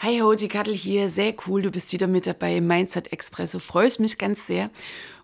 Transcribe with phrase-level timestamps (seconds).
[0.00, 1.10] Hi ho, die Kattel hier.
[1.10, 3.58] Sehr cool, du bist wieder mit dabei im Mindset Expresso.
[3.58, 4.70] Freust mich ganz sehr.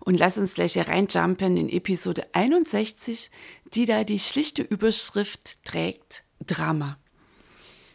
[0.01, 3.31] Und lass uns gleich hier reinjumpen in Episode 61,
[3.73, 6.97] die da die schlichte Überschrift trägt: Drama.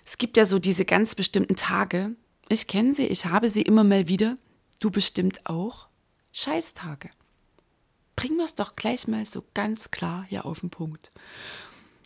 [0.06, 2.12] Es gibt ja so diese ganz bestimmten Tage.
[2.48, 4.38] Ich kenne sie, ich habe sie immer mal wieder.
[4.80, 5.88] Du bestimmt auch.
[6.32, 7.10] Scheißtage.
[8.16, 11.12] Bringen wir es doch gleich mal so ganz klar hier auf den Punkt.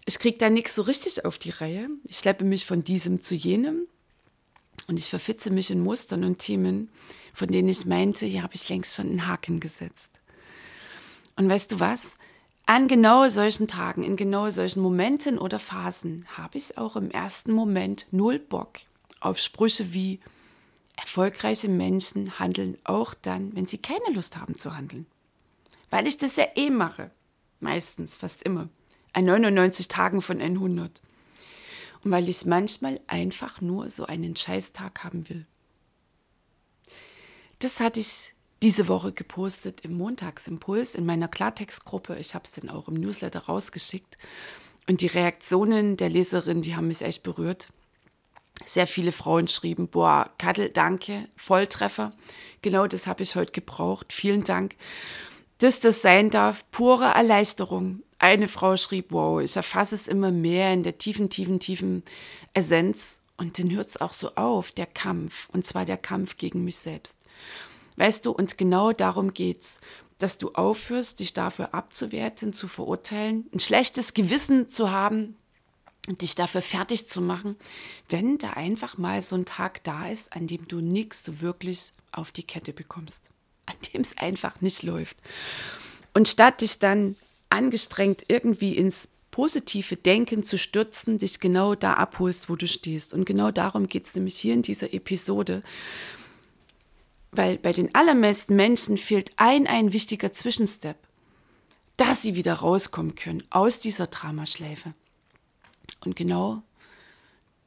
[0.05, 1.91] Ich kriege da nichts so richtig auf die Reihe.
[2.09, 3.87] Ich schleppe mich von diesem zu jenem
[4.87, 6.91] und ich verfitze mich in Mustern und Themen,
[7.33, 10.09] von denen ich meinte, hier habe ich längst schon einen Haken gesetzt.
[11.37, 12.17] Und weißt du was?
[12.67, 17.53] An genau solchen Tagen, in genau solchen Momenten oder Phasen habe ich auch im ersten
[17.53, 18.79] Moment null Bock
[19.21, 20.21] auf Sprüche wie
[20.97, 25.07] erfolgreiche Menschen handeln auch dann, wenn sie keine Lust haben zu handeln.
[25.91, 27.11] Weil ich das ja eh mache.
[27.61, 28.69] Meistens, fast immer.
[29.13, 31.01] An 99 Tagen von 100 und
[32.05, 35.47] weil ich manchmal einfach nur so einen Scheißtag haben will.
[37.59, 42.17] Das hatte ich diese Woche gepostet im Montagsimpuls in meiner Klartextgruppe.
[42.19, 44.17] Ich habe es dann auch im Newsletter rausgeschickt.
[44.87, 47.69] Und die Reaktionen der Leserin, die haben mich echt berührt.
[48.67, 52.13] Sehr viele Frauen schrieben, boah, Kattel, danke, Volltreffer.
[52.63, 54.13] Genau das habe ich heute gebraucht.
[54.13, 54.77] Vielen Dank.
[55.59, 58.03] Dass das sein darf, pure Erleichterung.
[58.25, 62.03] Eine Frau schrieb, wow, ich erfasse es immer mehr in der tiefen, tiefen, tiefen
[62.55, 63.21] Essenz.
[63.37, 65.47] Und dann hört es auch so auf, der Kampf.
[65.53, 67.19] Und zwar der Kampf gegen mich selbst.
[67.97, 69.79] Weißt du, und genau darum geht's,
[70.17, 75.37] dass du aufhörst, dich dafür abzuwerten, zu verurteilen, ein schlechtes Gewissen zu haben
[76.09, 77.57] dich dafür fertig zu machen,
[78.09, 81.93] wenn da einfach mal so ein Tag da ist, an dem du nichts so wirklich
[82.11, 83.29] auf die Kette bekommst,
[83.67, 85.19] an dem es einfach nicht läuft.
[86.15, 87.17] Und statt dich dann
[87.55, 93.15] angestrengt irgendwie ins positive Denken zu stürzen, dich genau da abholst, wo du stehst.
[93.15, 95.63] Und genau darum geht es nämlich hier in dieser Episode.
[97.33, 100.97] Weil bei den allermeisten Menschen fehlt ein, ein wichtiger Zwischenstep,
[101.97, 104.95] dass sie wieder rauskommen können aus dieser Dramaschleife.
[106.05, 106.63] Und genau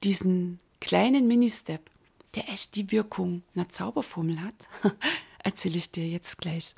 [0.04, 1.90] diesen kleinen Mini-Step,
[2.36, 4.70] der echt die Wirkung einer Zauberformel hat,
[5.44, 6.76] erzähle ich dir jetzt gleich.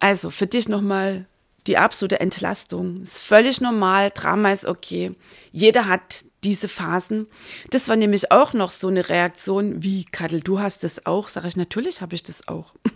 [0.00, 1.26] Also für dich nochmal
[1.66, 3.02] die absolute Entlastung.
[3.02, 5.14] Ist völlig normal, Drama ist okay.
[5.52, 7.26] Jeder hat diese Phasen.
[7.70, 11.28] Das war nämlich auch noch so eine Reaktion wie, Kadel, du hast das auch.
[11.28, 12.74] Sag ich, natürlich habe ich das auch.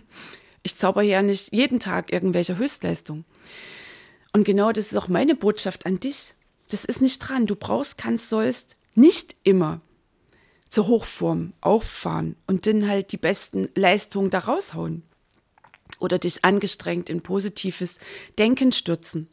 [0.63, 3.23] Ich zauber ja nicht jeden Tag irgendwelche Höchstleistung.
[4.33, 6.33] Und genau das ist auch meine Botschaft an dich.
[6.69, 7.45] Das ist nicht dran.
[7.45, 9.79] Du brauchst, kannst, sollst nicht immer
[10.67, 15.03] zur Hochform auffahren und dann halt die besten Leistungen da raushauen
[15.99, 17.99] oder dich angestrengt in positives
[18.37, 19.27] Denken stürzen.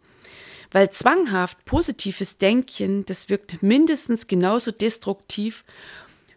[0.71, 5.65] Weil zwanghaft positives Denken, das wirkt mindestens genauso destruktiv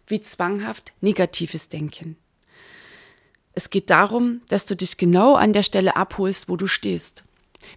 [0.06, 2.16] wie zwanghaft negatives Denken.
[3.52, 7.24] Es geht darum, dass du dich genau an der Stelle abholst, wo du stehst.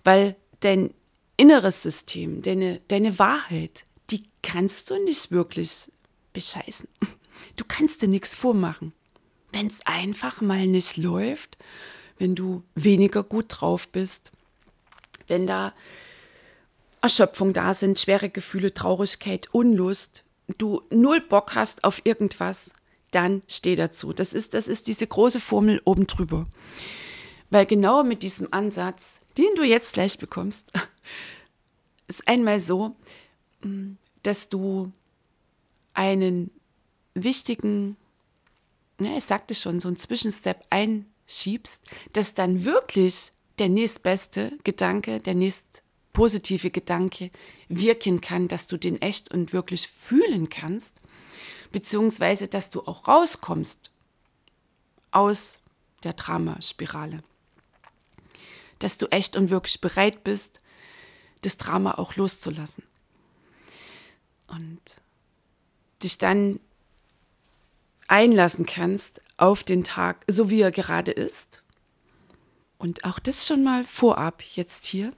[0.04, 0.94] Weil dein
[1.38, 5.92] inneres System, deine, deine Wahrheit, die kannst du nicht wirklich
[6.34, 6.88] bescheißen.
[7.56, 8.94] Du kannst dir nichts vormachen.
[9.52, 11.58] Wenn es einfach mal nicht läuft,
[12.22, 14.32] wenn du weniger gut drauf bist,
[15.26, 15.74] wenn da
[17.02, 20.24] Erschöpfung da sind, schwere Gefühle, Traurigkeit, Unlust,
[20.60, 22.74] du null Bock hast auf irgendwas,
[23.10, 24.14] dann steh dazu.
[24.14, 26.46] Das ist, das ist diese große Formel oben drüber.
[27.50, 30.72] Weil genau mit diesem Ansatz, den du jetzt gleich bekommst,
[32.08, 32.96] ist einmal so,
[33.64, 34.92] mm, dass du
[35.96, 36.52] einen
[37.16, 37.98] wichtigen,
[39.00, 41.82] ja, ich sagte schon, so einen Zwischenstep ein, schiebst,
[42.14, 45.84] dass dann wirklich der nächstbeste Gedanke, der nächst
[46.14, 47.32] positive Gedanke
[47.70, 51.02] wirken kann, dass du den echt und wirklich fühlen kannst,
[51.72, 53.92] beziehungsweise dass du auch rauskommst
[55.12, 55.60] aus
[56.04, 57.24] der Dramaspirale.
[58.80, 60.60] Dass du echt und wirklich bereit bist,
[61.42, 62.84] das Drama auch loszulassen.
[64.48, 64.82] Und
[66.04, 66.60] dich dann
[68.12, 71.64] einlassen kannst auf den Tag, so wie er gerade ist.
[72.78, 75.14] Und auch das schon mal vorab jetzt hier.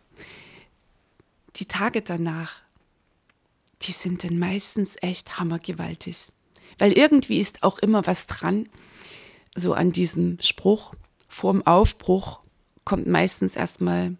[1.55, 2.61] die Tage danach,
[3.83, 6.29] die sind dann meistens echt hammergewaltig.
[6.79, 8.69] Weil irgendwie ist auch immer was dran,
[9.55, 10.93] so an diesem Spruch,
[11.27, 12.39] vorm Aufbruch
[12.85, 14.17] kommt meistens erstmal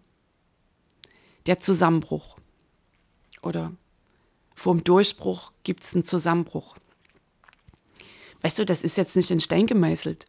[1.46, 2.38] der Zusammenbruch.
[3.42, 3.72] Oder
[4.54, 6.76] vorm Durchbruch gibt es einen Zusammenbruch.
[8.44, 10.26] Weißt du, das ist jetzt nicht in Stein gemeißelt.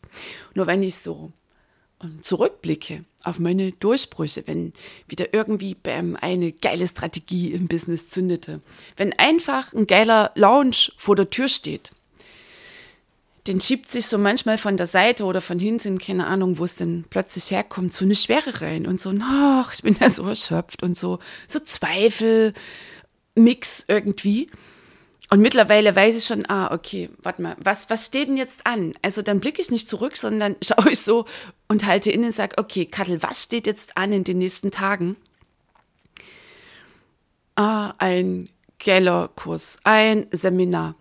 [0.54, 1.34] Nur wenn ich so
[2.02, 4.72] ähm, zurückblicke auf meine Durchbrüche, wenn
[5.10, 8.62] wieder irgendwie bam, eine geile Strategie im Business zündete,
[8.96, 11.92] wenn einfach ein geiler Lounge vor der Tür steht,
[13.48, 16.76] den schiebt sich so manchmal von der Seite oder von hinten, keine Ahnung, wo es
[16.76, 20.84] denn plötzlich herkommt, so eine Schwere rein und so, ach, ich bin ja so erschöpft
[20.84, 22.54] und so, so Zweifel,
[23.36, 24.50] Mix irgendwie.
[25.30, 28.94] Und mittlerweile weiß ich schon, ah, okay, warte mal, was, was steht denn jetzt an?
[29.02, 31.26] Also dann blicke ich nicht zurück, sondern schaue ich so
[31.68, 35.16] und halte innen und sage, okay, Kattel, was steht jetzt an in den nächsten Tagen?
[37.56, 38.50] Ah, ein
[38.80, 40.96] Kellerkurs, ein Seminar,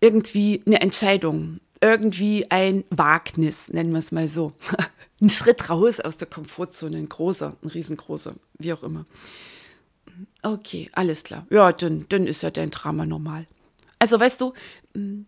[0.00, 4.52] irgendwie eine Entscheidung, irgendwie ein Wagnis, nennen wir es mal so.
[5.20, 9.06] ein Schritt raus aus der Komfortzone, ein großer, ein riesengroßer, wie auch immer.
[10.42, 11.46] Okay, alles klar.
[11.50, 13.46] Ja, dann, dann ist ja dein Drama normal.
[13.98, 14.52] Also weißt du,
[14.94, 15.22] mm,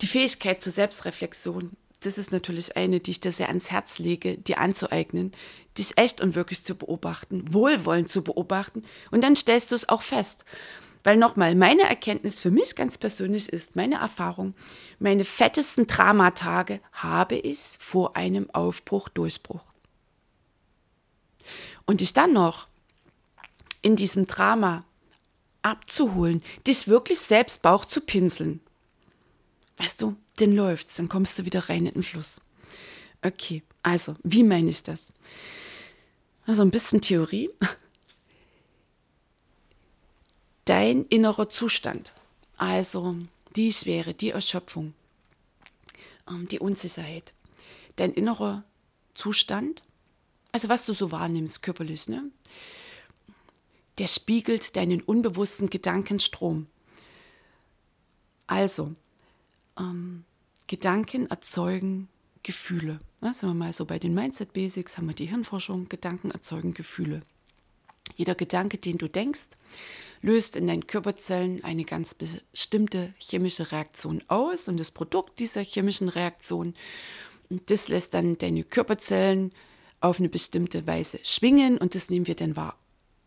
[0.00, 4.36] die Fähigkeit zur Selbstreflexion, das ist natürlich eine, die ich dir sehr ans Herz lege,
[4.38, 5.32] dir anzueignen,
[5.76, 10.02] dich echt und wirklich zu beobachten, wohlwollend zu beobachten und dann stellst du es auch
[10.02, 10.44] fest.
[11.02, 14.54] Weil nochmal, meine Erkenntnis für mich ganz persönlich ist, meine Erfahrung,
[14.98, 19.64] meine fettesten Dramatage habe ich vor einem Aufbruch, Durchbruch.
[21.84, 22.68] Und ich dann noch
[23.84, 24.84] in diesem Drama
[25.60, 28.60] abzuholen, dich wirklich selbst Bauch zu pinseln.
[29.76, 32.40] Weißt du, dann läuft's, dann kommst du wieder rein in den Fluss.
[33.22, 35.12] Okay, also, wie meine ich das?
[36.46, 37.50] Also ein bisschen Theorie.
[40.64, 42.14] Dein innerer Zustand,
[42.56, 43.16] also
[43.54, 44.94] die Schwere, die Erschöpfung,
[46.26, 47.34] ähm, die Unsicherheit,
[47.96, 48.64] dein innerer
[49.12, 49.84] Zustand,
[50.52, 52.30] also was du so wahrnimmst körperlich, ne?
[53.98, 56.66] Der spiegelt deinen unbewussten Gedankenstrom.
[58.46, 58.94] Also,
[59.78, 60.24] ähm,
[60.66, 62.08] Gedanken erzeugen
[62.42, 62.98] Gefühle.
[63.22, 66.74] Ja, sagen wir mal so bei den Mindset Basics haben wir die Hirnforschung, Gedanken erzeugen
[66.74, 67.22] Gefühle.
[68.16, 69.48] Jeder Gedanke, den du denkst,
[70.20, 76.08] löst in deinen Körperzellen eine ganz bestimmte chemische Reaktion aus und das Produkt dieser chemischen
[76.08, 76.74] Reaktion,
[77.48, 79.52] das lässt dann deine Körperzellen
[80.00, 82.76] auf eine bestimmte Weise schwingen und das nehmen wir dann wahr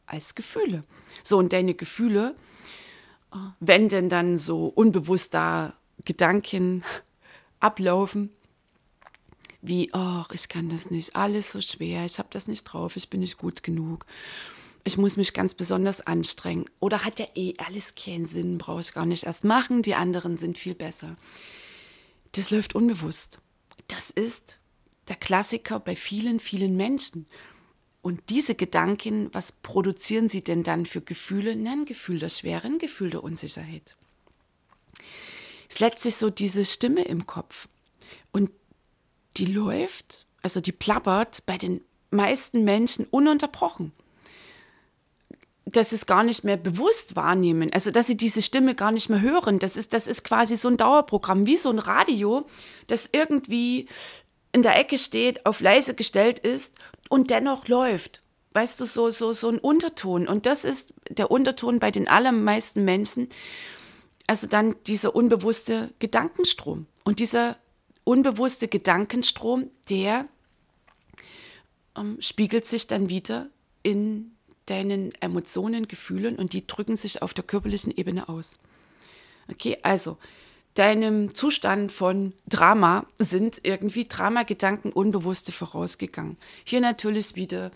[0.08, 0.84] als Gefühle.
[1.24, 2.36] So, und deine Gefühle,
[3.34, 5.74] äh, wenn denn dann so unbewusst da
[6.06, 6.84] Gedanken
[7.60, 8.32] ablaufen,
[9.62, 13.10] wie, ach, ich kann das nicht, alles so schwer, ich habe das nicht drauf, ich
[13.10, 14.06] bin nicht gut genug,
[14.84, 16.66] ich muss mich ganz besonders anstrengen.
[16.80, 20.38] Oder hat ja eh alles keinen Sinn, brauche ich gar nicht erst machen, die anderen
[20.38, 21.18] sind viel besser.
[22.32, 23.40] Das läuft unbewusst.
[23.90, 24.60] Das ist
[25.10, 27.26] der Klassiker bei vielen, vielen Menschen.
[28.02, 31.52] Und diese Gedanken, was produzieren sie denn dann für Gefühle?
[31.52, 33.96] ein Gefühl der Schwere, ein Gefühl der Unsicherheit.
[35.68, 37.68] Es ist letztlich so diese Stimme im Kopf.
[38.32, 38.52] Und
[39.36, 43.92] die läuft, also die plappert bei den meisten Menschen ununterbrochen.
[45.66, 49.10] Dass sie es gar nicht mehr bewusst wahrnehmen, also dass sie diese Stimme gar nicht
[49.10, 49.60] mehr hören.
[49.60, 52.48] Das ist, das ist quasi so ein Dauerprogramm, wie so ein Radio,
[52.88, 53.90] das irgendwie
[54.54, 56.74] in der Ecke steht, auf leise gestellt ist
[57.10, 58.22] und dennoch läuft.
[58.54, 60.28] Weißt du, so, so, so ein Unterton.
[60.28, 63.30] Und das ist der Unterton bei den allermeisten Menschen.
[64.26, 66.88] Also dann dieser unbewusste Gedankenstrom.
[67.04, 67.58] Und dieser
[68.04, 70.28] unbewusste Gedankenstrom, der
[71.96, 73.50] ähm, spiegelt sich dann wieder
[73.84, 74.32] in
[74.66, 78.60] deinen Emotionen, Gefühlen und die drücken sich auf der körperlichen Ebene aus.
[79.50, 80.18] Okay, also
[80.78, 86.38] deinem Zustand von Drama sind irgendwie Dramagedanken unbewusste vorausgegangen.
[86.64, 87.72] Hier natürlich wieder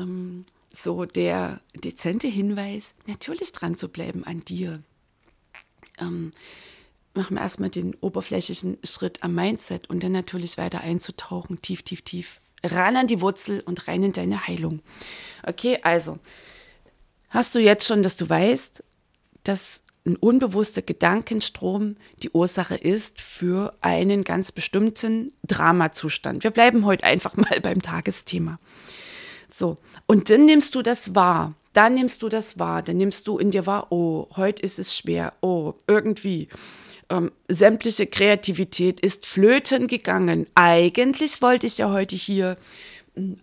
[0.00, 4.82] ähm, so der dezente Hinweis, natürlich dran zu bleiben an dir.
[6.00, 6.32] Ähm,
[7.14, 12.02] machen wir erstmal den oberflächlichen Schritt am Mindset und dann natürlich weiter einzutauchen, tief, tief,
[12.02, 12.40] tief.
[12.64, 14.80] Ran an die Wurzel und rein in deine Heilung.
[15.46, 16.18] Okay, also
[17.30, 18.82] hast du jetzt schon, dass du weißt,
[19.44, 26.44] dass ein unbewusster Gedankenstrom die Ursache ist für einen ganz bestimmten Dramazustand.
[26.44, 28.58] Wir bleiben heute einfach mal beim Tagesthema.
[29.52, 31.54] So, und dann nimmst du das wahr.
[31.72, 32.82] Dann nimmst du das wahr.
[32.82, 35.32] Dann nimmst du in dir wahr, oh, heute ist es schwer.
[35.40, 36.48] Oh, irgendwie.
[37.08, 40.46] Ähm, sämtliche Kreativität ist flöten gegangen.
[40.54, 42.56] Eigentlich wollte ich ja heute hier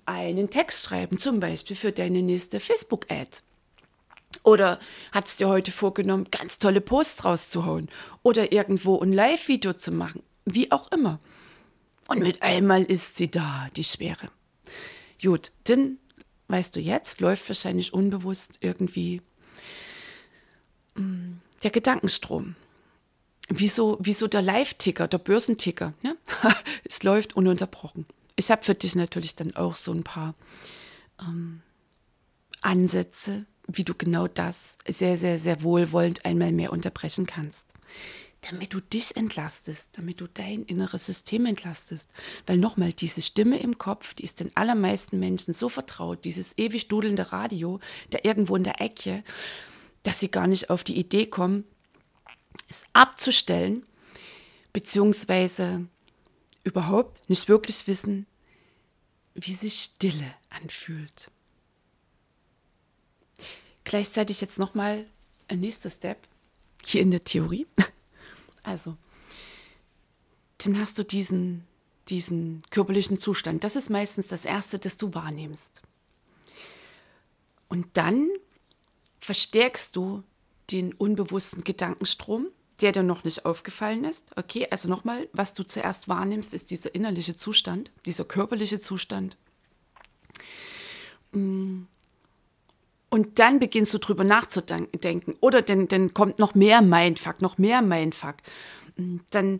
[0.05, 3.39] einen Text schreiben, zum Beispiel für deine nächste Facebook-Ad.
[4.43, 4.79] Oder
[5.11, 7.89] hat es dir heute vorgenommen, ganz tolle Posts rauszuhauen
[8.23, 11.19] oder irgendwo ein Live-Video zu machen, wie auch immer.
[12.07, 14.29] Und mit einmal ist sie da, die Schwere.
[15.21, 15.97] Gut, dann
[16.47, 19.21] weißt du jetzt, läuft wahrscheinlich unbewusst irgendwie
[20.95, 21.33] mm,
[21.63, 22.55] der Gedankenstrom.
[23.47, 25.93] Wieso, wieso der Live-Ticker, der Börsenticker?
[26.01, 26.17] Ne?
[26.83, 28.05] es läuft ununterbrochen.
[28.35, 30.35] Ich habe für dich natürlich dann auch so ein paar
[31.21, 31.61] ähm,
[32.61, 33.45] Ansätze,
[33.77, 37.65] wie du genau das sehr, sehr, sehr wohlwollend einmal mehr unterbrechen kannst.
[38.49, 42.09] Damit du dich entlastest, damit du dein inneres System entlastest.
[42.47, 46.87] Weil nochmal, diese Stimme im Kopf, die ist den allermeisten Menschen so vertraut, dieses ewig
[46.87, 49.23] dudelnde Radio, da irgendwo in der Ecke,
[50.03, 51.65] dass sie gar nicht auf die Idee kommen,
[52.67, 53.85] es abzustellen,
[54.73, 55.85] beziehungsweise
[56.63, 58.25] überhaupt nicht wirklich wissen,
[59.35, 61.29] wie sich Stille anfühlt.
[63.83, 65.05] Gleichzeitig jetzt nochmal
[65.47, 66.17] ein nächster Step
[66.83, 67.67] hier in der Theorie.
[68.63, 68.95] Also,
[70.59, 71.65] dann hast du diesen,
[72.09, 73.63] diesen körperlichen Zustand.
[73.63, 75.81] Das ist meistens das Erste, das du wahrnimmst.
[77.69, 78.29] Und dann
[79.19, 80.23] verstärkst du
[80.69, 82.47] den unbewussten Gedankenstrom,
[82.81, 84.35] der dir noch nicht aufgefallen ist.
[84.35, 89.37] Okay, also nochmal, was du zuerst wahrnimmst, ist dieser innerliche Zustand, dieser körperliche Zustand.
[91.31, 91.83] Mm.
[93.13, 95.35] Und dann beginnst du drüber nachzudenken.
[95.41, 98.37] Oder dann, dann kommt noch mehr Mindfuck, noch mehr Mindfuck.
[99.29, 99.59] Dann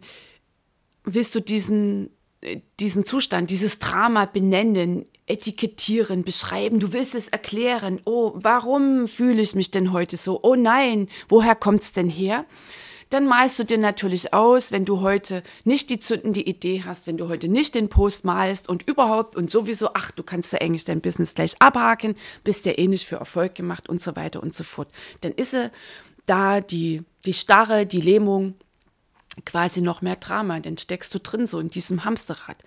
[1.03, 6.79] willst du diesen, äh, diesen Zustand, dieses Drama benennen, etikettieren, beschreiben.
[6.79, 7.99] Du willst es erklären.
[8.05, 10.39] Oh, warum fühle ich mich denn heute so?
[10.43, 12.45] Oh nein, woher kommt es denn her?
[13.13, 17.17] Dann malst du dir natürlich aus, wenn du heute nicht die zündende Idee hast, wenn
[17.17, 20.85] du heute nicht den Post malst und überhaupt und sowieso, ach, du kannst ja eigentlich
[20.85, 24.55] dein Business gleich abhaken, bist ja eh nicht für Erfolg gemacht und so weiter und
[24.55, 24.89] so fort.
[25.21, 25.55] Dann ist
[26.25, 28.55] da die, die Starre, die Lähmung,
[29.45, 32.57] quasi noch mehr Drama, dann steckst du drin so in diesem Hamsterrad.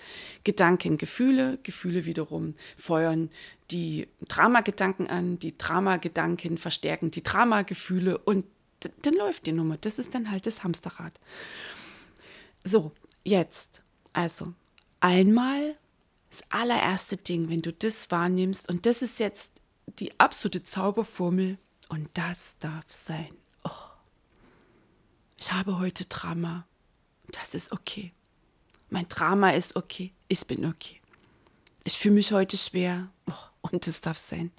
[0.45, 3.31] Gedanken, Gefühle, Gefühle wiederum feuern
[3.71, 8.45] die Dramagedanken an, die Dramagedanken verstärken die Dramagefühle und
[9.03, 9.77] dann läuft die Nummer.
[9.77, 11.15] Das ist dann halt das Hamsterrad.
[12.65, 12.93] So,
[13.25, 14.55] jetzt, also
[15.01, 15.77] einmal
[16.31, 19.63] das allererste Ding, wenn du das wahrnimmst, und das ist jetzt
[19.99, 21.59] die absolute Zauberformel,
[21.91, 23.29] und das darf sein.
[23.63, 23.71] Oh,
[25.37, 26.67] ich habe heute Drama.
[27.31, 28.13] Das ist okay.
[28.89, 30.13] Mein Drama ist okay.
[30.29, 31.01] Ich bin okay.
[31.85, 33.11] Ich fühle mich heute schwer.
[33.27, 34.51] Oh, und das darf sein.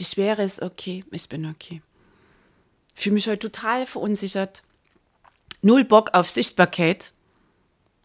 [0.00, 1.04] Die Schwere ist okay.
[1.12, 1.82] Ich bin okay
[2.94, 4.62] fühle mich heute total verunsichert.
[5.62, 7.12] Null Bock auf Sichtbarkeit.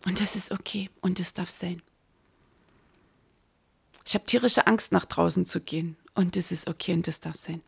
[0.06, 1.82] Und das ist okay und das darf sein.
[4.06, 5.98] Ich habe tierische Angst, nach draußen zu gehen.
[6.14, 7.62] Und das ist okay und das darf sein.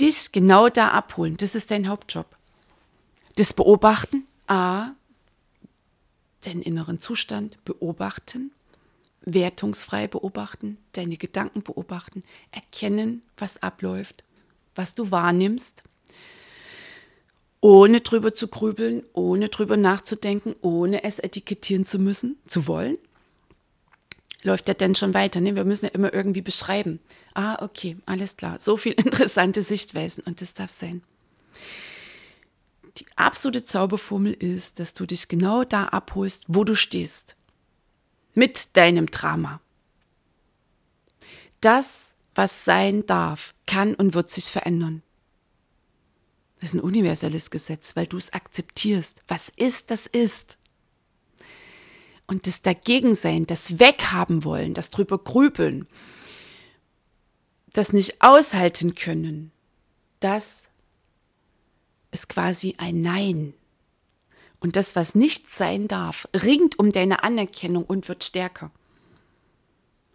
[0.00, 2.36] Dich genau da abholen, das ist dein Hauptjob.
[3.36, 4.88] Das Beobachten, A,
[6.42, 8.52] deinen inneren Zustand beobachten,
[9.22, 14.24] wertungsfrei beobachten, deine Gedanken beobachten, erkennen, was abläuft,
[14.74, 15.82] was du wahrnimmst
[17.60, 22.98] ohne drüber zu grübeln, ohne drüber nachzudenken, ohne es etikettieren zu müssen, zu wollen,
[24.42, 25.40] läuft ja dann schon weiter.
[25.40, 25.56] Ne?
[25.56, 27.00] Wir müssen ja immer irgendwie beschreiben.
[27.34, 28.58] Ah, okay, alles klar.
[28.58, 31.02] So viel interessante Sichtweisen und das darf sein.
[32.98, 37.36] Die absolute Zauberformel ist, dass du dich genau da abholst, wo du stehst.
[38.34, 39.60] Mit deinem Drama.
[41.60, 45.02] Das, was sein darf, kann und wird sich verändern.
[46.60, 49.22] Das ist ein universelles Gesetz, weil du es akzeptierst.
[49.28, 50.58] Was ist, das ist.
[52.26, 55.86] Und das Dagegensein, das Weghaben wollen, das drüber grübeln,
[57.72, 59.52] das nicht aushalten können,
[60.20, 60.68] das
[62.10, 63.54] ist quasi ein Nein.
[64.60, 68.70] Und das, was nicht sein darf, ringt um deine Anerkennung und wird stärker.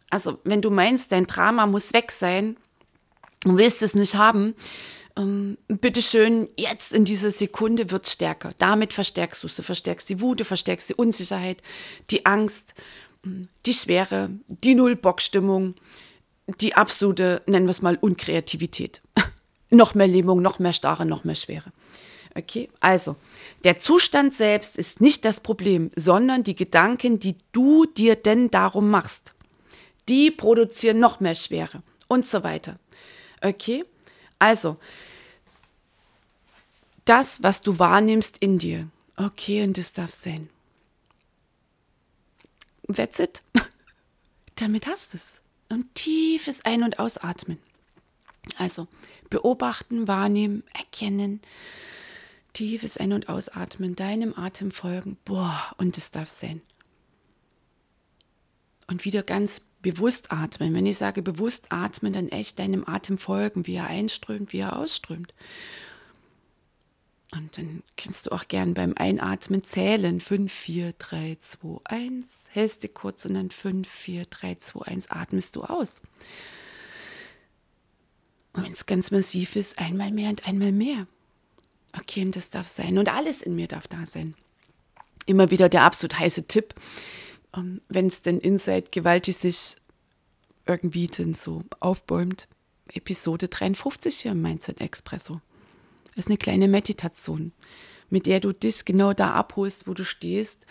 [0.09, 2.57] Also, wenn du meinst, dein Drama muss weg sein
[3.45, 4.53] und willst es nicht haben,
[5.15, 8.53] ähm, bitteschön, jetzt in dieser Sekunde wird es stärker.
[8.58, 9.55] Damit verstärkst du es.
[9.55, 11.62] Du verstärkst die Wut, du verstärkst die Unsicherheit,
[12.10, 12.74] die Angst,
[13.24, 15.75] mm, die Schwere, die Null-Bock-Stimmung,
[16.60, 19.01] die absolute, nennen wir es mal, Unkreativität.
[19.70, 21.72] noch mehr Lähmung, noch mehr Starre, noch mehr Schwere.
[22.36, 23.15] Okay, also
[23.63, 28.89] der Zustand selbst ist nicht das Problem, sondern die Gedanken, die du dir denn darum
[28.89, 29.36] machst.
[30.10, 32.79] Die produzieren noch mehr Schwere und so weiter.
[33.41, 33.86] Okay,
[34.43, 34.77] also,
[37.05, 38.89] das, was du wahrnimmst in dir.
[39.15, 40.50] Okay, und das darf sein.
[42.93, 43.41] That's it.
[44.55, 45.39] Damit hast du es.
[45.69, 47.57] und tiefes Ein- und Ausatmen.
[48.57, 48.88] Also
[49.29, 51.41] beobachten, wahrnehmen, erkennen,
[52.51, 55.17] tiefes Ein- und Ausatmen, deinem Atem folgen.
[55.23, 56.62] Boah, und das darf sein.
[58.88, 60.73] Und wieder ganz bewusst atmen.
[60.73, 64.79] Wenn ich sage bewusst atmen, dann echt deinem Atem folgen, wie er einströmt, wie er
[64.79, 65.35] ausströmt.
[67.31, 70.19] Und dann kannst du auch gern beim Einatmen zählen.
[70.19, 72.45] 5, 4, 3, 2, 1.
[72.49, 76.01] Hältst du kurz und dann 5, 4, 3, 2, 1 atmest du aus.
[78.53, 81.07] Und wenn es ganz massiv ist, einmal mehr und einmal mehr.
[81.97, 82.97] Okay, und das darf sein.
[82.97, 84.35] Und alles in mir darf da sein.
[85.25, 86.75] Immer wieder der absolut heiße Tipp,
[87.55, 89.75] ähm, wenn es denn Inside gewaltig sich
[90.65, 92.48] irgendwie denn so aufbäumt.
[92.91, 95.41] Episode 53 hier im Mindset Expresso.
[96.15, 97.53] Das ist eine kleine Meditation,
[98.10, 100.65] mit der du dich genau da abholst, wo du stehst,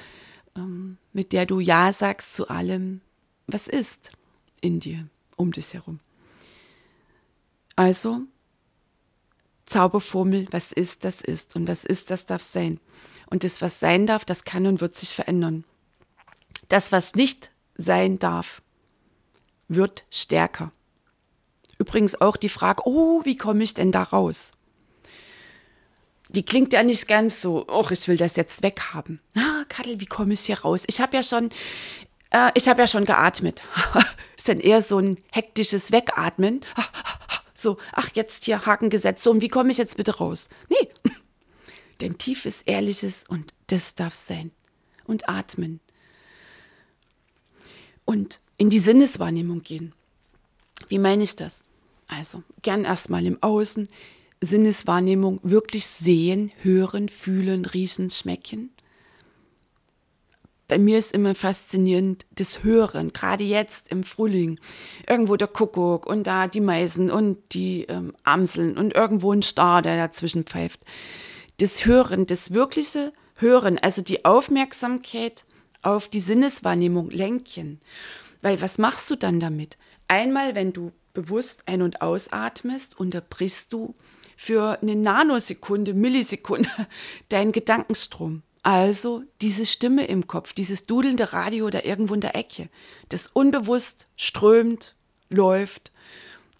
[0.57, 3.01] ähm, mit der du Ja sagst zu allem,
[3.47, 4.13] was ist
[4.61, 6.01] in dir, um dich herum.
[7.75, 8.23] Also,
[9.67, 11.57] Zauberformel, was ist, das ist.
[11.57, 12.79] Und was ist, das darf sein.
[13.31, 15.65] Und das, was sein darf, das kann und wird sich verändern.
[16.73, 18.63] Das, was nicht sein darf,
[19.69, 20.73] wird stärker.
[21.79, 24.53] Übrigens auch die Frage, oh, wie komme ich denn da raus?
[26.35, 29.21] die klingt ja nicht ganz so, oh, ich will das jetzt weghaben.
[29.37, 30.85] Ah, Kattel, wie komme ich hier raus?
[30.87, 31.51] Ich habe ja schon,
[32.31, 33.63] äh, ich habe ja schon geatmet.
[34.37, 36.61] ist dann eher so ein hektisches Wegatmen.
[37.55, 39.23] So, ach, jetzt hier Haken gesetzt.
[39.23, 40.49] So, und wie komme ich jetzt bitte raus?
[40.69, 40.89] Nee.
[42.01, 44.51] Denn tiefes, ehrliches und das darf sein.
[45.05, 45.79] Und atmen.
[48.05, 49.93] Und in die Sinneswahrnehmung gehen.
[50.89, 51.65] Wie meine ich das?
[52.09, 53.89] Also, gern erstmal im Außen,
[54.41, 58.71] Sinneswahrnehmung wirklich sehen, hören, fühlen, riechen, schmecken.
[60.69, 64.59] Bei mir ist immer faszinierend das Hören, gerade jetzt im Frühling.
[65.07, 69.83] Irgendwo der Kuckuck und da die Meisen und die ähm, Amseln und irgendwo ein Star,
[69.83, 70.85] der dazwischen pfeift.
[71.59, 75.45] Das Hören, das wirkliche Hören, also die Aufmerksamkeit
[75.83, 77.81] auf die Sinneswahrnehmung lenken.
[78.41, 79.77] Weil was machst du dann damit?
[80.09, 83.95] Einmal, wenn du bewusst ein- und ausatmest, unterbrichst du
[84.37, 86.71] für eine Nanosekunde, Millisekunde
[87.29, 88.43] deinen Gedankenstrom.
[88.63, 92.69] Also diese Stimme im Kopf, dieses dudelnde Radio da irgendwo in der Ecke,
[93.09, 94.95] das unbewusst strömt,
[95.29, 95.91] läuft,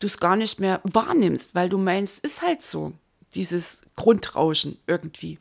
[0.01, 2.93] du es gar nicht mehr wahrnimmst, weil du meinst, ist halt so,
[3.35, 5.39] dieses Grundrauschen irgendwie.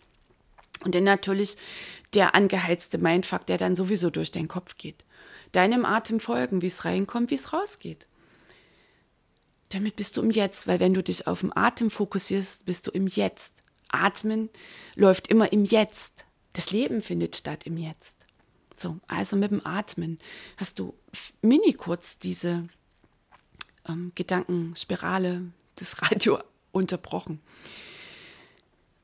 [0.84, 1.58] Und dann natürlich
[2.14, 5.06] der angeheizte Mindfuck, der dann sowieso durch deinen Kopf geht.
[5.52, 8.08] Deinem Atem folgen, wie es reinkommt, wie es rausgeht.
[9.70, 12.92] Damit bist du im Jetzt, weil wenn du dich auf den Atem fokussierst, bist du
[12.92, 13.64] im Jetzt.
[13.90, 14.50] Atmen
[14.96, 16.26] läuft immer im Jetzt.
[16.54, 18.18] Das Leben findet statt im Jetzt.
[18.78, 20.20] So, also mit dem Atmen
[20.58, 20.94] hast du
[21.42, 22.68] mini kurz diese
[23.88, 26.40] ähm, Gedankenspirale, das Radio
[26.72, 27.40] unterbrochen.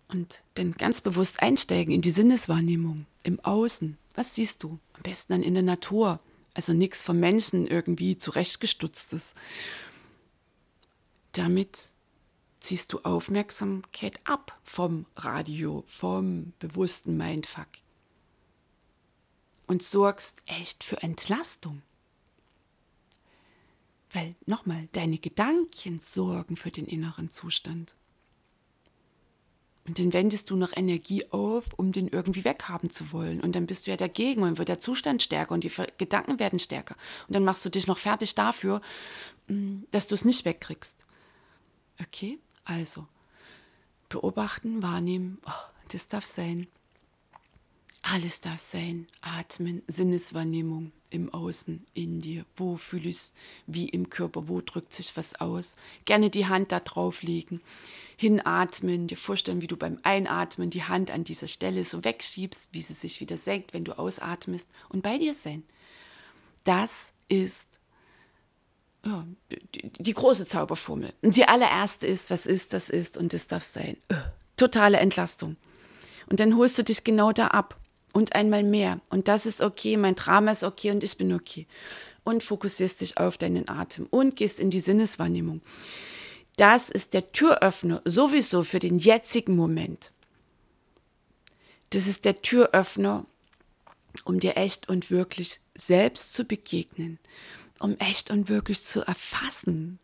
[0.10, 3.98] Und dann ganz bewusst einsteigen in die Sinneswahrnehmung, im Außen.
[4.16, 4.80] Was siehst du?
[4.94, 6.20] Am besten dann in der Natur.
[6.54, 9.34] Also nichts vom Menschen irgendwie zurechtgestutztes.
[11.34, 11.92] Damit
[12.62, 17.68] ziehst du Aufmerksamkeit ab vom Radio, vom bewussten Mindfuck
[19.68, 21.82] und sorgst echt für Entlastung.
[24.14, 27.94] Weil nochmal, deine Gedanken sorgen für den inneren Zustand.
[29.88, 33.40] Und dann wendest du noch Energie auf, um den irgendwie weghaben zu wollen.
[33.40, 36.60] Und dann bist du ja dagegen und wird der Zustand stärker und die Gedanken werden
[36.60, 36.96] stärker.
[37.28, 38.82] Und dann machst du dich noch fertig dafür,
[39.48, 41.06] mm, dass du es nicht wegkriegst.
[42.02, 43.08] Okay, also
[44.10, 45.52] beobachten, wahrnehmen, oh,
[45.92, 46.68] das darf sein.
[48.02, 49.08] Alles darf sein.
[49.22, 52.46] Atmen, Sinneswahrnehmung im Außen, in dir.
[52.56, 53.34] Wo fühle ich es,
[53.68, 55.78] wie im Körper, wo drückt sich was aus.
[56.06, 57.62] Gerne die Hand da drauf legen.
[58.18, 62.82] Hinatmen, dir vorstellen, wie du beim Einatmen die Hand an dieser Stelle so wegschiebst, wie
[62.82, 65.64] sie sich wieder senkt, wenn du ausatmest und bei dir sein.
[66.64, 67.68] Das ist
[69.06, 71.14] ja, die, die, große Zauberformel.
[71.22, 73.98] Die allererste ist, was ist, das ist und das darf sein.
[74.10, 74.16] Äh,
[74.58, 75.56] totale Entlastung.
[76.26, 77.80] Und dann holst du dich genau da ab
[78.14, 79.00] und einmal mehr.
[79.10, 81.68] Und das ist okay, mein Drama ist okay und ich bin okay.
[82.24, 85.62] Und fokussierst dich auf deinen Atem und gehst in die Sinneswahrnehmung.
[86.58, 90.12] Das ist der Türöffner sowieso für den jetzigen Moment.
[91.92, 93.26] Das ist der Türöffner,
[94.26, 97.20] um dir echt und wirklich selbst zu begegnen
[97.80, 100.00] um echt und wirklich zu erfassen,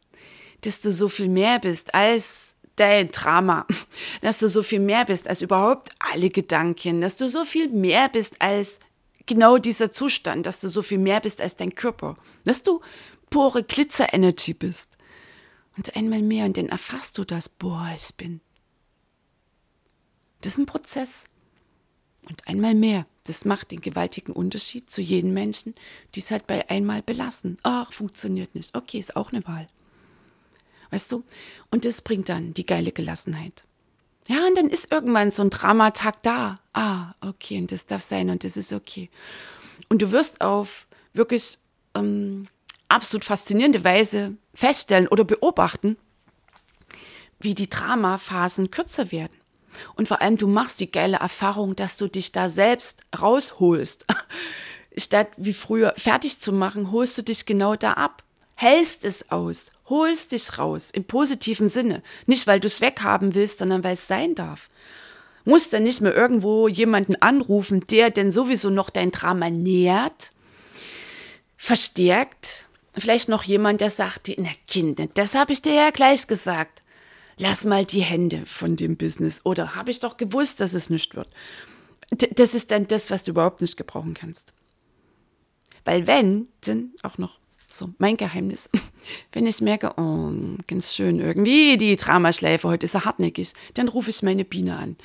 [0.62, 3.66] dass du so viel mehr bist als dein Drama,
[4.22, 8.10] dass du so viel mehr bist als überhaupt alle Gedanken, dass du so viel mehr
[8.10, 8.80] bist als
[9.26, 12.82] genau dieser Zustand, dass du so viel mehr bist als dein Körper, dass du
[13.30, 14.90] pure Glitzer-Energy bist.
[15.76, 18.42] Und einmal mehr und dann erfasst du das, boah, ich bin.
[20.42, 21.26] Das ist ein Prozess.
[22.30, 25.76] Und einmal mehr, das macht den gewaltigen Unterschied zu jedem Menschen,
[26.16, 27.58] die es halt bei einmal belassen.
[27.64, 28.76] Ach, funktioniert nicht.
[28.76, 29.68] Okay, ist auch eine Wahl.
[30.92, 31.24] Weißt du?
[31.72, 33.66] Und das bringt dann die geile Gelassenheit.
[34.28, 36.60] Ja, und dann ist irgendwann so ein Dramatag da.
[36.72, 39.10] Ah, okay, und das darf sein und das ist okay.
[39.90, 41.58] Und du wirst auf wirklich
[41.94, 42.48] ähm,
[42.88, 45.98] absolut faszinierende Weise feststellen oder beobachten,
[47.40, 49.34] wie die Dramaphasen kürzer werden.
[49.96, 54.06] Und vor allem, du machst die geile Erfahrung, dass du dich da selbst rausholst.
[54.98, 58.24] Statt wie früher fertig zu machen, holst du dich genau da ab.
[58.56, 62.04] Hältst es aus, holst dich raus, im positiven Sinne.
[62.28, 64.70] Nicht, weil du es weghaben willst, sondern weil es sein darf.
[65.44, 70.32] Musst dann nicht mehr irgendwo jemanden anrufen, der denn sowieso noch dein Drama nährt,
[71.58, 72.68] verstärkt.
[72.96, 76.84] Vielleicht noch jemand, der sagt dir, na Kind, das habe ich dir ja gleich gesagt
[77.38, 79.42] lass mal die Hände von dem Business.
[79.44, 81.30] Oder habe ich doch gewusst, dass es nicht wird.
[82.36, 84.54] Das ist dann das, was du überhaupt nicht gebrauchen kannst.
[85.86, 88.70] Weil wenn, dann auch noch so mein Geheimnis,
[89.32, 90.32] wenn ich merke, oh,
[90.68, 94.96] ganz schön irgendwie, die Dramaschleife heute ist so hartnäckig, dann rufe ich meine Biene an.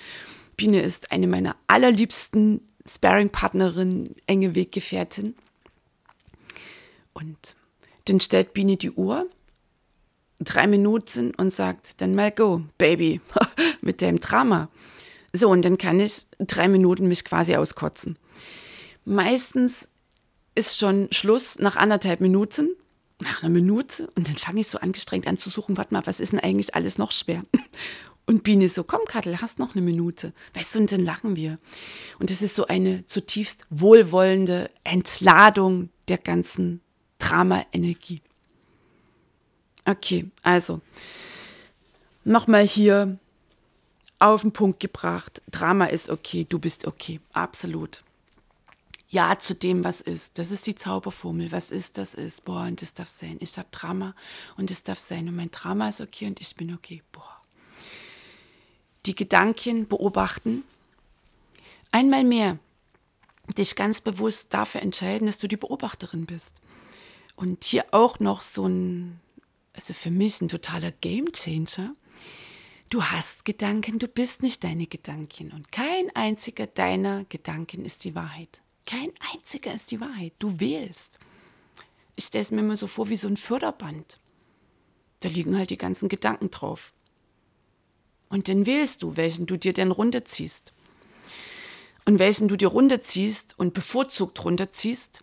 [0.57, 5.35] Biene ist eine meiner allerliebsten Sparring-Partnerin, enge Weggefährtin.
[7.15, 7.57] Und
[8.09, 9.29] dann stellt Biene die Uhr
[10.41, 13.21] drei Minuten und sagt, dann mal go, Baby,
[13.81, 14.69] mit dem Drama.
[15.33, 18.19] So, und dann kann ich drei Minuten mich quasi auskotzen.
[19.05, 19.89] Meistens
[20.55, 22.71] ist schon Schluss nach anderthalb Minuten,
[23.21, 26.21] nach einer Minute, und dann fange ich so angestrengt an zu suchen, warte mal, was
[26.21, 27.45] ist denn eigentlich alles noch schwer?
[28.27, 30.35] Und Biene ist so, komm Kattel, hast noch eine Minute.
[30.53, 31.59] Weißt du, und dann lachen wir.
[32.19, 36.83] Und es ist so eine zutiefst wohlwollende Entladung der ganzen
[37.19, 38.23] Drama-Energie.
[39.85, 40.81] Okay, also
[42.25, 43.19] nochmal hier
[44.19, 45.43] auf den Punkt gebracht.
[45.51, 48.03] Drama ist okay, du bist okay, absolut.
[49.09, 50.39] Ja zu dem, was ist.
[50.39, 51.51] Das ist die Zauberformel.
[51.51, 52.45] Was ist, das ist.
[52.45, 53.39] Boah, und das darf sein.
[53.41, 54.15] Ich habe Drama
[54.59, 55.29] und das darf sein.
[55.29, 57.03] Und mein Drama ist okay und ich bin okay.
[57.13, 57.41] Boah.
[59.07, 60.63] Die Gedanken beobachten.
[61.91, 62.59] Einmal mehr
[63.57, 66.61] dich ganz bewusst dafür entscheiden, dass du die Beobachterin bist.
[67.39, 69.21] Und hier auch noch so ein
[69.79, 71.95] also für mich ein totaler Gamechanger.
[72.91, 78.17] Du hast Gedanken, du bist nicht deine Gedanken und kein einziger deiner Gedanken ist die
[78.17, 78.61] Wahrheit.
[78.87, 80.33] Kein einziger ist die Wahrheit.
[80.41, 81.21] Du wählst.
[82.17, 84.19] Ich stelle es mir immer so vor wie so ein Förderband.
[85.21, 86.93] Da liegen halt die ganzen Gedanken drauf.
[88.31, 90.73] Und dann wählst du, welchen du dir denn runterziehst.
[92.05, 95.23] Und welchen du dir runterziehst und bevorzugt runterziehst,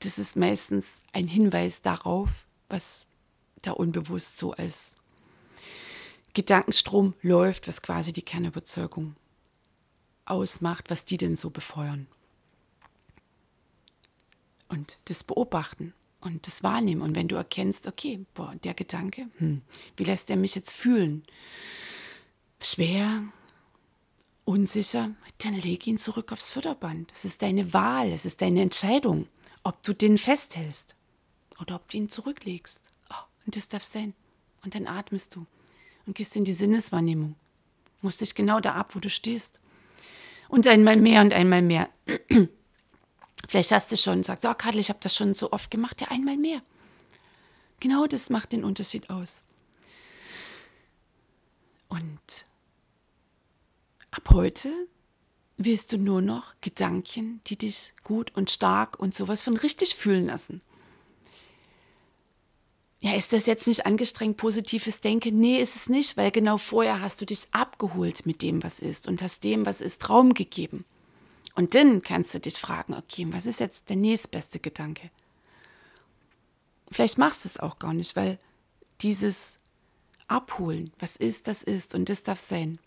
[0.00, 3.06] das ist meistens ein Hinweis darauf, was
[3.62, 4.96] da unbewusst so als
[6.34, 9.16] Gedankenstrom läuft, was quasi die Kernüberzeugung
[10.26, 12.06] ausmacht, was die denn so befeuern.
[14.68, 17.02] Und das Beobachten und das Wahrnehmen.
[17.02, 19.62] Und wenn du erkennst, okay, boah, der Gedanke, hm,
[19.96, 21.24] wie lässt der mich jetzt fühlen?
[22.60, 23.22] Schwer,
[24.44, 27.12] unsicher, dann leg ihn zurück aufs Förderband.
[27.12, 29.28] Es ist deine Wahl, es ist deine Entscheidung,
[29.66, 30.94] ob du den festhältst
[31.60, 32.80] oder ob du ihn zurücklegst.
[33.44, 34.14] Und das darf sein.
[34.62, 35.44] Und dann atmest du
[36.06, 37.34] und gehst in die Sinneswahrnehmung.
[38.00, 39.58] Musst dich genau da ab, wo du stehst.
[40.48, 41.88] Und einmal mehr und einmal mehr.
[43.48, 46.00] Vielleicht hast du schon gesagt, oh Kadel, ich habe das schon so oft gemacht.
[46.00, 46.62] Ja, einmal mehr.
[47.80, 49.42] Genau das macht den Unterschied aus.
[51.88, 52.46] Und
[54.12, 54.70] ab heute
[55.56, 60.26] willst du nur noch Gedanken, die dich gut und stark und sowas von richtig fühlen
[60.26, 60.60] lassen
[63.00, 65.36] ja, ist das jetzt nicht angestrengt positives Denken?
[65.36, 69.06] Nee, ist es nicht, weil genau vorher hast du dich abgeholt mit dem, was ist
[69.06, 70.84] und hast dem, was ist, Raum gegeben.
[71.54, 75.10] Und dann kannst du dich fragen, okay, was ist jetzt der nächstbeste Gedanke?
[76.90, 78.38] Vielleicht machst du es auch gar nicht, weil
[79.02, 79.58] dieses
[80.26, 82.78] Abholen, was ist, das ist und das darf sein.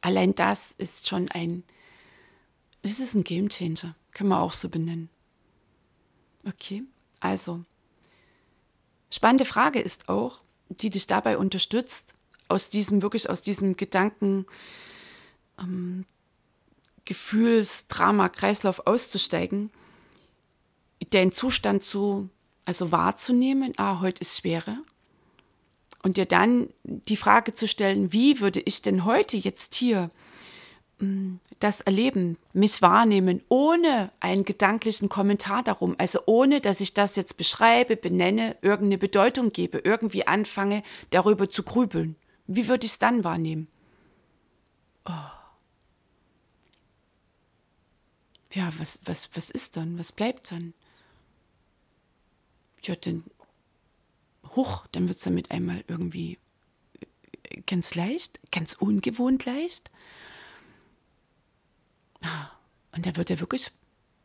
[0.00, 1.64] Allein das ist schon ein,
[2.82, 5.10] das ist ein Gamechanger, können wir auch so benennen.
[6.46, 6.82] Okay,
[7.20, 7.64] also
[9.12, 12.14] Spannende Frage ist auch, die dich dabei unterstützt,
[12.48, 14.46] aus diesem, wirklich aus diesem Gedanken,
[15.58, 16.04] ähm,
[17.04, 19.70] Gefühls, Drama, Kreislauf auszusteigen,
[21.12, 22.28] den Zustand zu,
[22.64, 24.78] also wahrzunehmen, ah, heute ist Schwere.
[26.02, 30.10] Und dir dann die Frage zu stellen, wie würde ich denn heute jetzt hier
[30.98, 37.16] mm, das erleben, mich wahrnehmen, ohne einen gedanklichen Kommentar darum, also ohne, dass ich das
[37.16, 42.16] jetzt beschreibe, benenne, irgendeine Bedeutung gebe, irgendwie anfange, darüber zu grübeln.
[42.46, 43.68] Wie würde ich es dann wahrnehmen?
[45.04, 45.12] Oh.
[48.52, 49.98] Ja, was, was, was ist dann?
[49.98, 50.74] Was bleibt dann?
[52.82, 53.24] Ja, dann,
[54.56, 56.38] hoch, dann wird es damit einmal irgendwie
[57.66, 59.90] ganz leicht, ganz ungewohnt leicht.
[62.92, 63.70] Und da wird er wirklich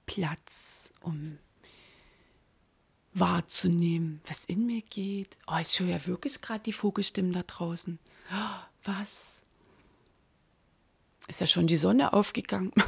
[0.06, 1.38] Platz, um
[3.14, 5.38] wahrzunehmen, was in mir geht.
[5.48, 8.00] Oh, ich höre ja wirklich gerade die Vogelstimmen da draußen.
[8.84, 9.42] Was?
[11.28, 12.72] Ist ja schon die Sonne aufgegangen.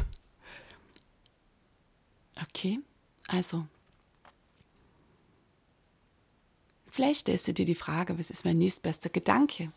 [2.39, 2.79] Okay,
[3.29, 3.65] also.
[6.97, 9.71] Vielleicht stellst du dir die Frage, was ist mein nächstbester Gedanke?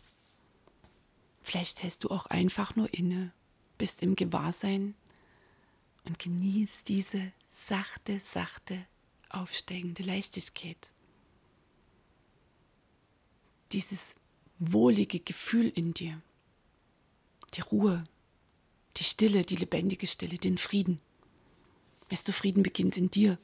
[1.43, 3.31] Vielleicht hältst du auch einfach nur inne,
[3.77, 4.95] bist im Gewahrsein
[6.03, 8.87] und genießt diese sachte, sachte,
[9.29, 10.91] aufsteigende Leichtigkeit.
[13.71, 14.15] Dieses
[14.57, 16.19] wohlige Gefühl in dir,
[17.53, 18.03] die Ruhe,
[18.97, 20.99] die Stille, die lebendige Stille, den Frieden.
[22.09, 23.37] Weißt du, Frieden beginnt in dir.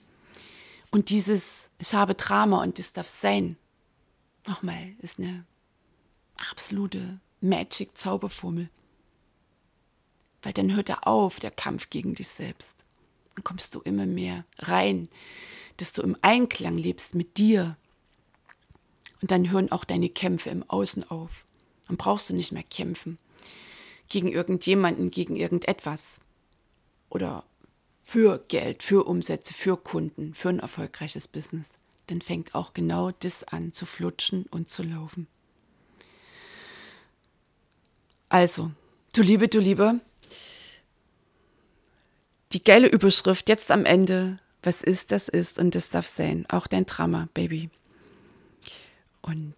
[0.89, 3.55] Und dieses, ich habe Drama und das darf sein,
[4.47, 5.45] nochmal, ist eine
[6.51, 8.69] absolute Magic-Zauberformel.
[10.43, 12.85] Weil dann hört er auf, der Kampf gegen dich selbst.
[13.35, 15.09] Dann kommst du immer mehr rein,
[15.77, 17.75] dass du im Einklang lebst mit dir.
[19.21, 21.45] Und dann hören auch deine Kämpfe im Außen auf.
[21.87, 23.17] Dann brauchst du nicht mehr kämpfen
[24.09, 26.19] gegen irgendjemanden, gegen irgendetwas.
[27.09, 27.43] Oder
[28.03, 31.75] für Geld, für Umsätze, für Kunden, für ein erfolgreiches Business.
[32.07, 35.27] Dann fängt auch genau das an zu flutschen und zu laufen.
[38.29, 38.71] Also,
[39.13, 39.99] du Liebe, du Liebe,
[42.53, 46.45] die geile Überschrift jetzt am Ende, was ist, das ist und das darf sein.
[46.49, 47.69] Auch dein Drama, Baby.
[49.21, 49.55] Und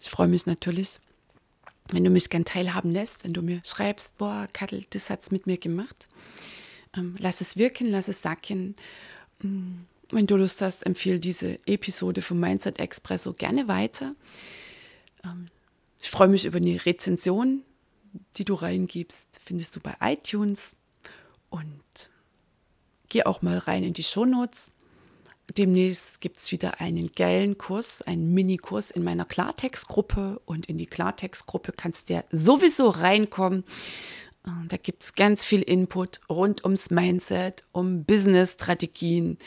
[0.00, 1.00] ich freue mich natürlich,
[1.90, 5.46] wenn du mich gern teilhaben lässt, wenn du mir schreibst, boah, Kattel, das hat's mit
[5.46, 6.08] mir gemacht.
[6.96, 8.74] Ähm, lass es wirken, lass es sacken.
[10.12, 14.12] Wenn du Lust hast, empfehle diese Episode vom Mindset Expresso gerne weiter.
[15.24, 15.48] Ähm,
[16.00, 17.64] ich freue mich über eine Rezension
[18.36, 20.76] die du reingibst, findest du bei iTunes.
[21.50, 22.10] Und
[23.08, 24.70] geh auch mal rein in die Shownotes.
[25.56, 30.40] Demnächst gibt es wieder einen geilen Kurs, einen Minikurs in meiner Klartext-Gruppe.
[30.44, 33.64] Und in die Klartext-Gruppe kannst du ja sowieso reinkommen.
[34.46, 39.38] Äh, da gibt es ganz viel Input rund ums Mindset, um Business-Strategien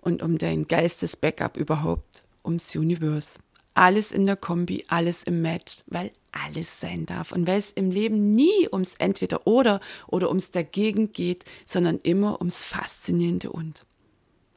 [0.00, 3.38] und um dein Geistes-Backup überhaupt, ums Universe
[3.74, 7.90] alles in der Kombi, alles im Match, weil alles sein darf und weil es im
[7.90, 13.86] Leben nie ums Entweder oder oder ums Dagegen geht, sondern immer ums faszinierende Und.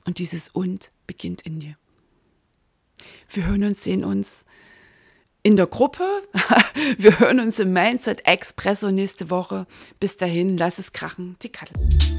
[0.06, 1.78] Und dieses Und beginnt in dir.
[3.30, 4.46] Wir hören uns, sehen uns
[5.42, 6.04] in der Gruppe.
[6.98, 9.68] Wir hören uns im Mindset Expresso nächste Woche.
[10.00, 12.13] Bis dahin, lass es krachen, die Kattel.